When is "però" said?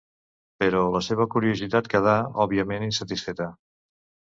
0.63-0.81